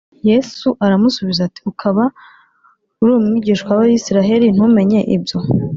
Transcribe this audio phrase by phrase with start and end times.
[0.29, 2.03] Yesu aramusubiza ati, “Ukaba
[3.01, 5.37] uri umwigisha w’Abisiraheli ntumenye ibyo?